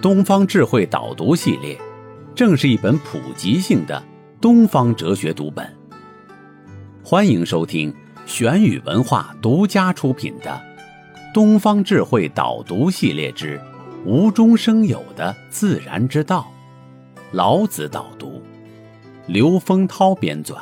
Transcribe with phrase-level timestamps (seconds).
[0.00, 1.76] 东方智慧导读系列，
[2.32, 4.00] 正是一本普及性的
[4.40, 5.76] 东方哲学读本。
[7.02, 7.92] 欢迎收听。
[8.24, 10.50] 玄宇文化独家出品的
[11.34, 13.58] 《东方智慧导读系列之
[14.04, 16.46] 无中生有的自然之道》，
[17.32, 18.40] 老子导读，
[19.26, 20.58] 刘丰涛编纂。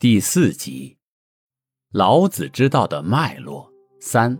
[0.00, 0.96] 第四集：
[1.92, 3.70] 老子之道的脉络
[4.00, 4.36] 三。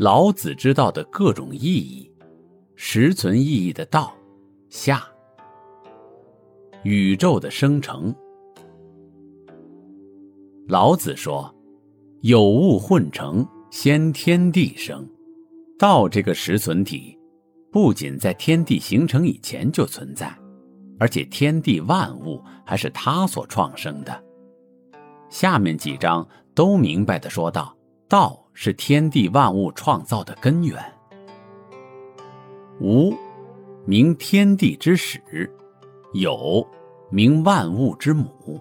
[0.00, 2.10] 老子之道的各种意义，
[2.74, 4.14] 实存意义的道
[4.70, 5.06] 下。
[6.84, 8.14] 宇宙的生成。
[10.68, 11.54] 老子说
[12.22, 15.06] ：“有物混成，先天地生。
[15.78, 17.18] 道这个实存体，
[17.70, 20.34] 不仅在天地形成以前就存在，
[20.98, 24.24] 而且天地万物还是他所创生的。”
[25.28, 27.76] 下面几章都明白的说道
[28.08, 30.78] ：“道是天地万物创造的根源。
[32.78, 33.14] 无，
[33.86, 35.18] 名天地之始；
[36.12, 36.68] 有，
[37.08, 38.60] 名万物之母。”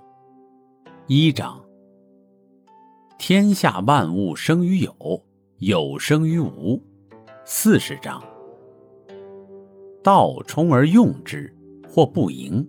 [1.08, 1.62] 一章。
[3.18, 5.22] 天下万物生于有，
[5.58, 6.82] 有生于无。
[7.44, 8.24] 四十章。
[10.02, 11.54] 道冲而用之，
[11.86, 12.66] 或不盈。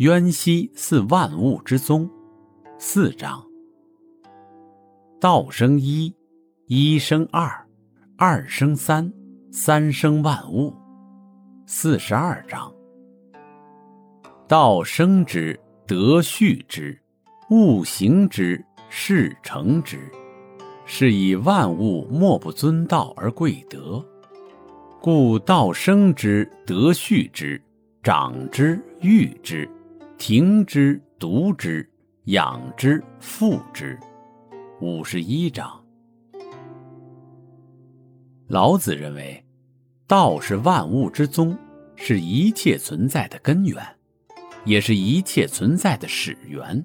[0.00, 2.06] 渊兮似万物之宗。
[2.76, 3.42] 四章。
[5.24, 6.14] 道生一，
[6.66, 7.50] 一生二，
[8.18, 9.10] 二生三，
[9.50, 10.70] 三生万物。
[11.64, 12.70] 四十二章。
[14.46, 17.00] 道生之，德畜之，
[17.48, 18.62] 物行之。
[18.90, 19.98] 事成之，
[20.84, 24.04] 是以万物莫不尊道而贵德，
[25.00, 27.58] 故道生之，德畜之，
[28.02, 29.66] 长之，育之，
[30.18, 31.88] 庭之，独之，
[32.24, 33.98] 养之，复之。
[34.80, 35.70] 五十一章。
[38.48, 39.42] 老子认为，
[40.08, 41.56] 道是万物之宗，
[41.94, 43.80] 是一切存在的根源，
[44.64, 46.84] 也是一切存在的始源。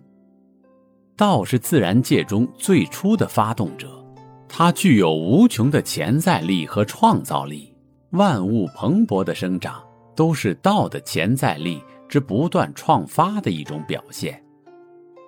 [1.18, 4.06] 道是自然界中最初的发动者，
[4.48, 7.76] 它具有无穷的潜在力和创造力。
[8.12, 9.84] 万物蓬勃的生长，
[10.16, 14.44] 都是道的潜在力之不断创发的一种表现。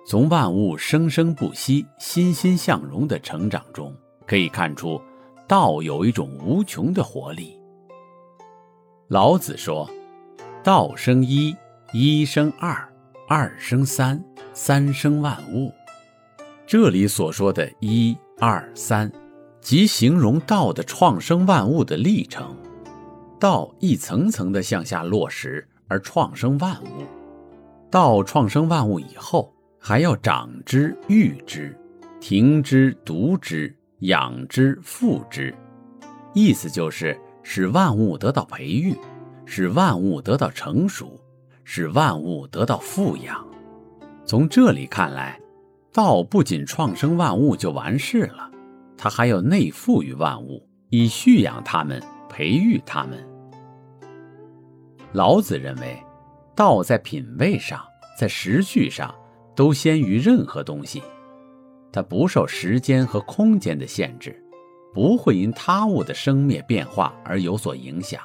[0.04, 3.94] 从万物生生不息、欣欣向荣的成长中，
[4.26, 5.00] 可以看出，
[5.46, 7.56] 道有一种无穷的活力。
[9.08, 9.88] 老子说
[10.62, 11.54] ：“道生一，
[11.92, 12.76] 一生二，
[13.28, 15.72] 二生三，三生万物。”
[16.66, 19.10] 这里所说的一二三，
[19.60, 22.56] 即形容道的创生万物的历程。
[23.38, 27.04] 道一层层的向下落实而创生万物，
[27.90, 31.76] 道创生万物以后，还要长之、育之、
[32.20, 35.52] 停之、独之、养之、复之。
[36.32, 38.96] 意思就是使万物得到培育，
[39.44, 41.20] 使万物得到成熟，
[41.64, 43.44] 使万物得到富养。
[44.24, 45.38] 从这里看来。
[45.94, 48.50] 道不仅创生万物就完事了，
[48.96, 53.22] 它还要内附于万物，以蓄养它们、培育它们。
[55.12, 56.02] 老子认为，
[56.56, 57.78] 道在品味上、
[58.18, 59.14] 在时序上
[59.54, 61.02] 都先于任何东西，
[61.92, 64.42] 它不受时间和空间的限制，
[64.92, 68.20] 不会因他物的生灭变化而有所影响。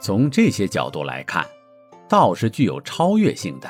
[0.00, 1.46] 从这些角度来看，
[2.08, 3.68] 道是具有超越性的。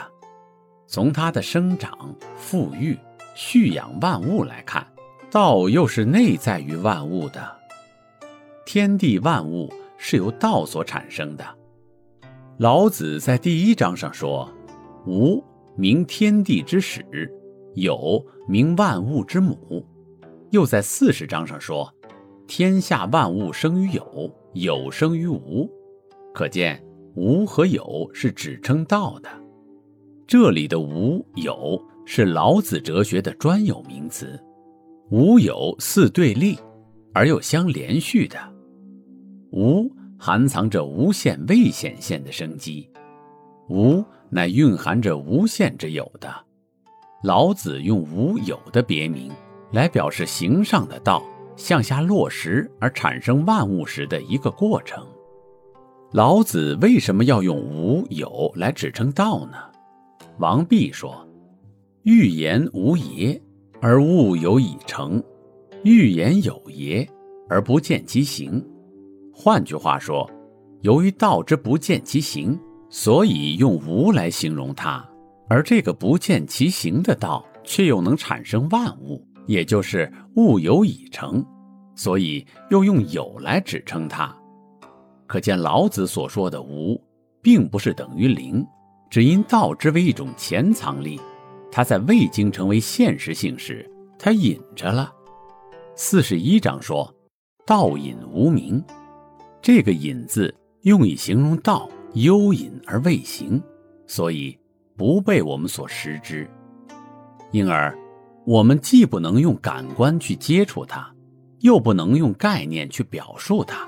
[0.86, 2.98] 从它的生长、富裕、
[3.34, 4.86] 蓄养万物来看，
[5.30, 7.56] 道又是内在于万物的。
[8.66, 11.44] 天地万物是由道所产生的。
[12.58, 14.50] 老子在第一章上说
[15.06, 15.42] ：“无
[15.76, 17.04] 名天地之始，
[17.74, 19.84] 有名万物之母。”
[20.50, 21.92] 又在四十章上说
[22.46, 25.70] ：“天下万物生于有，有生于无。”
[26.34, 26.82] 可见
[27.14, 29.30] 无和有是指称道的。
[30.26, 34.38] 这里的无有是老子哲学的专有名词，
[35.10, 36.58] 无有似对立，
[37.12, 38.38] 而又相连续的。
[39.52, 42.88] 无含藏着无限未显现的生机，
[43.68, 44.02] 无
[44.34, 46.34] 乃蕴含着无限之有的。
[47.22, 49.30] 老子用无有的别名
[49.72, 51.22] 来表示形上的道
[51.54, 55.06] 向下落实而产生万物时的一个过程。
[56.12, 59.58] 老子为什么要用无有来指称道呢？
[60.38, 61.26] 王弼说
[62.02, 63.40] ：“欲言无也，
[63.80, 65.22] 而物有以成；
[65.84, 67.08] 欲言有也，
[67.48, 68.66] 而不见其形。”
[69.32, 70.28] 换句话说，
[70.80, 72.58] 由于道之不见其形，
[72.94, 75.02] 所以用无来形容它；
[75.48, 81.42] 而这个不见其形的道，却又能产生万物，也就是物有以成，
[81.96, 84.36] 所以又用有来指称它。
[85.26, 87.02] 可见老子所说的无，
[87.40, 88.62] 并不是等于零，
[89.08, 91.18] 只因道之为一种潜藏力，
[91.70, 95.10] 它在未经成为现实性时，它隐着了。
[95.96, 97.10] 四十一章说
[97.64, 98.84] ：“道隐无名。”
[99.62, 103.62] 这个隐字用以形容道幽隐而未形，
[104.06, 104.58] 所以
[104.96, 106.48] 不被我们所识之。
[107.50, 107.96] 因而，
[108.44, 111.10] 我们既不能用感官去接触它，
[111.60, 113.86] 又不能用概念去表述它。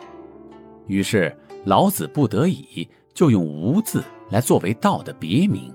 [0.86, 1.34] 于是，
[1.64, 5.74] 老子不得已就用“无”字来作为道的别名。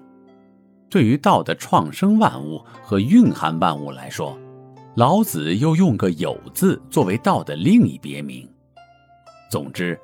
[0.89, 4.37] 对于道的创生万物和蕴含万物来说，
[4.95, 8.47] 老子又用个“有”字作为道的另一别名。
[9.51, 9.99] 总之，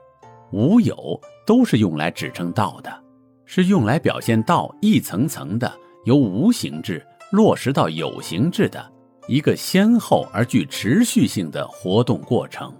[0.51, 3.03] 无有都是用来指称道的，
[3.45, 5.71] 是用来表现道一层层的
[6.05, 8.91] 由无形质落实到有形质的
[9.27, 12.73] 一个先后而具持续性的活动过程。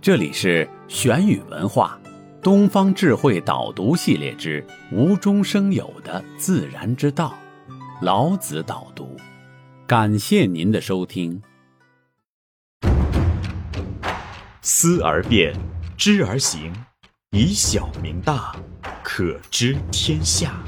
[0.00, 2.00] 这里是玄宇文化
[2.42, 7.34] 东方智慧导读系列之无中生有的自然之道，
[8.00, 9.16] 老子导读。
[9.86, 11.40] 感谢您的收听。
[14.72, 15.52] 思而变，
[15.96, 16.72] 知而行，
[17.32, 18.54] 以小明大，
[19.02, 20.62] 可知天下。